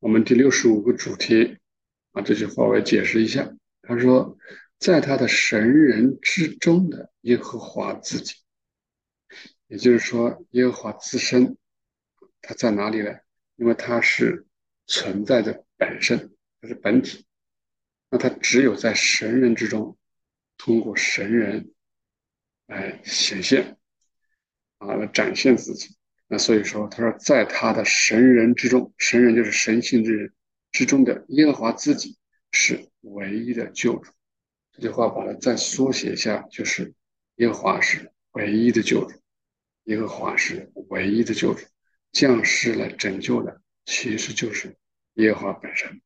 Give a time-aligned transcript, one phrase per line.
[0.00, 1.58] 我们第六十五个主题
[2.12, 3.52] 啊，这句话我要解释一下。
[3.82, 4.38] 他说，
[4.78, 8.36] 在他的神人之中的耶和华自己，
[9.66, 11.56] 也就是说，耶和华自身，
[12.40, 13.10] 他在哪里呢？
[13.56, 14.46] 因为他是
[14.86, 17.26] 存在的本身，他是本体，
[18.08, 19.98] 那他只有在神人之中，
[20.56, 21.72] 通过神人
[22.66, 23.76] 来显现
[24.78, 25.97] 啊，来展现自己。
[26.30, 30.32] 那所以说，他说，在他的神人之中，神人就是神性之人
[30.70, 32.18] 之中的耶和华自己
[32.52, 34.12] 是唯一的救主。
[34.72, 36.92] 这句话把它再缩写一下，就是
[37.36, 39.18] 耶和华是唯一的救主，
[39.84, 41.64] 耶和华是唯一的救主，
[42.12, 44.76] 降世来拯救的其实就是
[45.14, 46.00] 耶和华本身。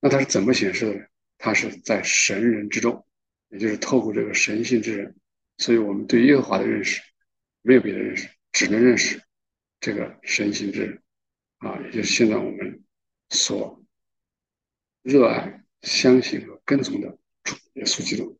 [0.00, 1.04] 那他是怎么显示的呢？
[1.36, 3.04] 他是在神人之中，
[3.50, 5.14] 也就是透过这个神性之人，
[5.58, 7.02] 所以我们对耶和华的认识
[7.60, 9.20] 没有别的认识，只能认识。
[9.84, 10.98] 这个神性之
[11.58, 12.82] 啊，也就是现在我们
[13.28, 13.84] 所
[15.02, 18.38] 热爱、相信和跟从的主耶稣基督，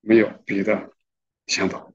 [0.00, 0.90] 没有别的
[1.48, 1.86] 想法。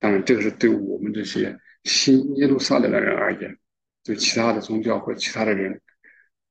[0.00, 3.56] 当然，这个是对我们这些新耶路撒冷的人而言，
[4.02, 5.80] 对其他的宗教或其他的人，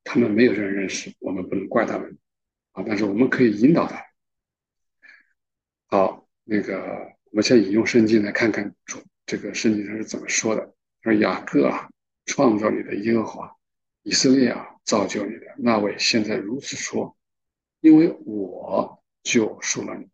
[0.05, 2.17] 他们没有这样认识，我们不能怪他们
[2.71, 2.85] 啊。
[2.87, 4.01] 但是我们可以引导他。
[5.87, 10.73] 好，那个我们先引用圣经来看看主这个圣经上是怎么说的。
[11.03, 11.89] 而雅各啊，
[12.25, 13.55] 创造你的耶和华，
[14.03, 17.15] 以色列啊，造就你的那位，现在如此说，
[17.79, 20.07] 因为我救赎了你，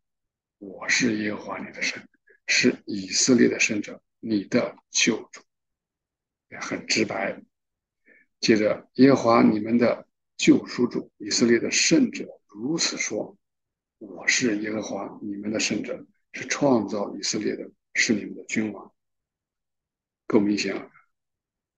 [0.60, 2.08] 我是耶和华你的神，
[2.48, 5.42] 是以色列的圣者，你的救主，
[6.50, 7.42] 也很直白。
[8.40, 13.36] 接着，耶和华你们的救赎主，以色列的圣者如此说，
[13.98, 18.93] 我是耶和华你们的圣者，是创造以色列的，是你们的君王。
[20.34, 20.90] 够明显了，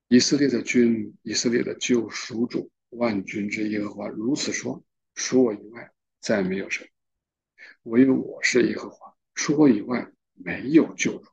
[0.08, 4.82] 以色列的君，以色列的救赎主，万军之耶和华如此说：
[5.14, 6.88] 除我以外，再没有神；
[7.84, 11.30] 唯有我是耶和华，除我以外没有救主。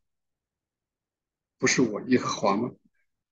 [1.58, 2.72] 不是我耶和华吗？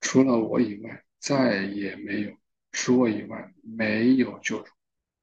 [0.00, 2.30] 除了我以外，再也没有；
[2.70, 4.70] 除我以外没有救主。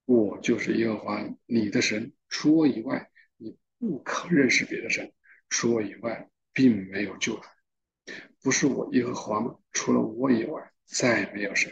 [0.04, 5.08] 我就是耶和华你的神，除我以外，你不可认识别的神；
[5.50, 7.44] 除我以外，并没有救主。
[8.42, 9.58] 不是我耶和华吗？
[9.72, 11.72] 除了我以外，再没有神；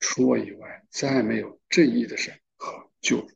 [0.00, 3.30] 除我以外，再没有正义的神和救主。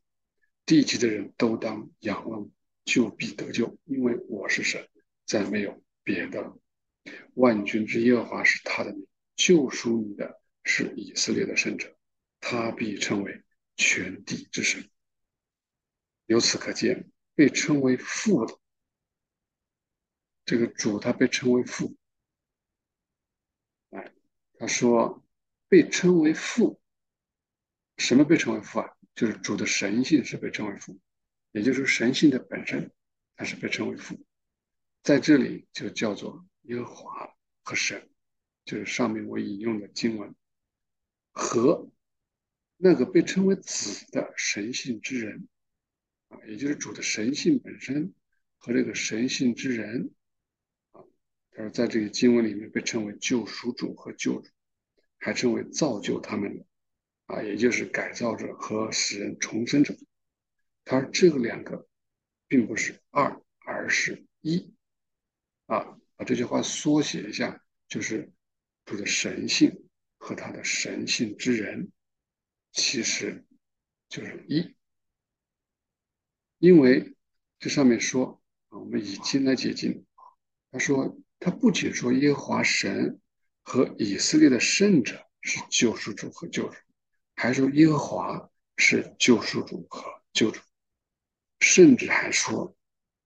[0.64, 2.50] 地级的人都当仰望，
[2.84, 4.88] 就必得救，因为我是神，
[5.24, 6.58] 再没有别的。
[7.34, 9.06] 万军之耶和华是他的名，
[9.36, 11.96] 救赎你的是以色列的圣者，
[12.40, 13.44] 他必称为
[13.76, 14.90] 全地之神。
[16.26, 18.58] 由此可见，被称为父的
[20.44, 21.96] 这个主，他被称为父。
[24.58, 25.22] 他说
[25.68, 26.80] ：“被称为父，
[27.98, 28.90] 什么被称为父啊？
[29.14, 30.98] 就是主的神性是被称为父，
[31.52, 32.90] 也就是神性的本身，
[33.36, 34.18] 它是被称为父。
[35.02, 38.08] 在这里就叫做耶和华和神，
[38.64, 40.34] 就是上面我引用的经文
[41.32, 41.90] 和
[42.76, 45.46] 那个被称为子的神性之人
[46.28, 48.14] 啊，也就是主的神性本身
[48.56, 50.10] 和这个神性之人。”
[51.58, 54.48] 而在这个经文里面被称为救赎主和救主，
[55.18, 56.66] 还称为造就他们的
[57.24, 59.96] 啊，也就是改造者和使人重生者。
[60.84, 61.88] 他说这两个
[62.46, 64.74] 并不是二，而是一
[65.64, 65.98] 啊。
[66.14, 68.30] 把这句话缩写一下，就是
[68.84, 71.90] 主的神性和他的神性之人，
[72.72, 73.46] 其实
[74.10, 74.76] 就是一。
[76.58, 77.16] 因为
[77.58, 80.04] 这上面说啊，我们以经来解经，
[80.70, 81.18] 他说。
[81.38, 83.20] 他不仅说耶和华神
[83.62, 86.74] 和以色列的圣者是救赎主和救主，
[87.34, 90.60] 还说耶和华是救赎主和救主，
[91.60, 92.76] 甚至还说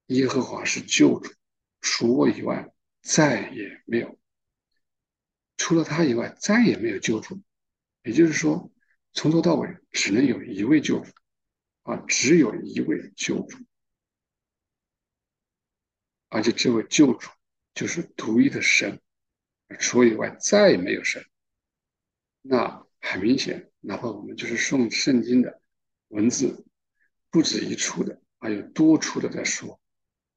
[0.06, 1.32] 耶和华是救主，
[1.80, 4.18] 除我以外再也没有，
[5.56, 7.40] 除了他以外再也没有救主。
[8.02, 8.72] 也就是说，
[9.12, 11.12] 从头到尾只能有一位救主
[11.82, 13.58] 啊，只有一位救主，
[16.28, 17.30] 而且这位救主。
[17.80, 19.00] 就是独一的神，
[19.78, 21.24] 除以外再也没有神。
[22.42, 25.62] 那很明显，哪怕我们就是送圣经的
[26.08, 26.66] 文字，
[27.30, 29.80] 不止一处的，还有多处的在说，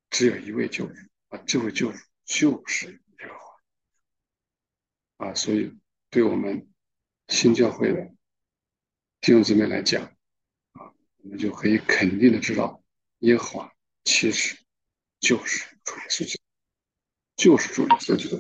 [0.09, 0.95] 只有一位救主
[1.27, 3.37] 啊，这位救主就是耶和
[5.17, 5.33] 华啊。
[5.33, 5.77] 所以，
[6.09, 6.69] 对我们
[7.27, 8.05] 新教会的
[9.19, 10.01] 弟兄姊妹来讲
[10.71, 12.81] 啊，我们就可以肯定的知道，
[13.19, 13.73] 耶和华
[14.05, 14.57] 其实
[15.19, 16.42] 就是主耶稣。
[17.43, 18.37] 就是主耶稣基督。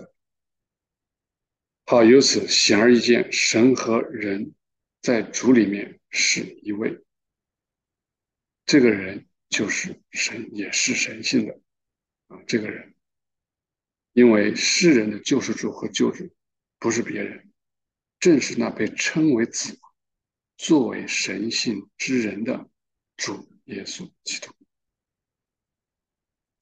[1.85, 4.53] 好，由此显而易见，神和人
[5.01, 7.03] 在主里面是一位。
[8.65, 11.59] 这个人就是神，也是神性的
[12.27, 12.41] 啊。
[12.47, 12.95] 这个人，
[14.13, 16.33] 因为世人的救世主和救主
[16.79, 17.51] 不是别人，
[18.21, 19.77] 正是那被称为子、
[20.55, 22.69] 作为神性之人的
[23.17, 24.53] 主耶稣基督。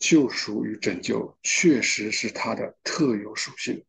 [0.01, 3.85] 救赎与拯救确实是他的特有属性。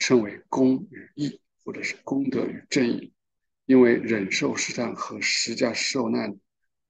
[0.00, 3.14] 称为公与义，或者是功德与正义，
[3.64, 6.36] 因为忍受试探和实价受难，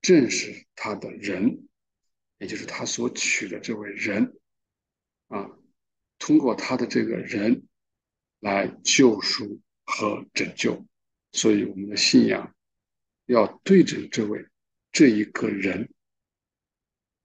[0.00, 1.68] 正是他的人，
[2.38, 4.34] 也就是他所取的这位人
[5.28, 5.48] 啊，
[6.18, 7.68] 通过他的这个人
[8.40, 10.84] 来救赎和拯救，
[11.32, 12.52] 所以我们的信仰
[13.26, 14.44] 要对准这位
[14.90, 15.92] 这一个人，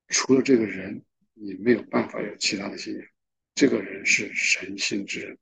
[0.10, 1.04] 除了这个人，
[1.42, 3.08] 你没有办法有其他的信仰，
[3.56, 5.38] 这个人是神性之人。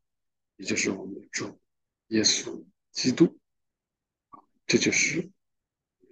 [0.57, 1.59] 也就是我们的主
[2.07, 3.39] 耶稣基督，
[4.65, 5.29] 这就是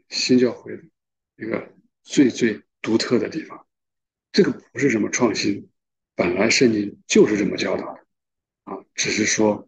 [0.10, 0.84] 新教会的
[1.36, 1.74] 一个
[2.04, 3.68] 最最独特的地方。
[4.32, 5.68] 这个不是什么创新，
[6.14, 8.06] 本来圣经就是这么教导的
[8.66, 9.68] 啊，只是说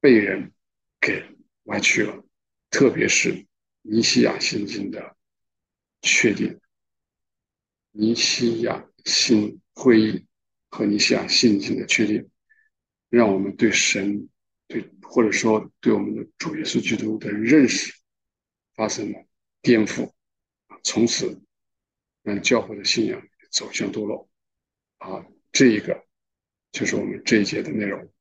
[0.00, 0.52] 被人
[1.00, 1.22] 给
[1.64, 2.24] 歪曲了。
[2.70, 3.46] 特别是
[3.82, 5.16] 尼西亚信经的
[6.00, 6.60] 确定，
[7.96, 10.26] 尼西亚新会议
[10.68, 12.28] 和尼西亚信经的确定。
[13.08, 14.28] 让我们对神，
[14.66, 17.94] 对或者说对我们的主耶稣基督的认识
[18.74, 19.24] 发生了
[19.62, 20.10] 颠覆，
[20.82, 21.40] 从此
[22.24, 24.28] 让教会的信仰走向堕落。
[24.98, 26.04] 啊，这一个
[26.72, 28.12] 就是我们这一节的内容。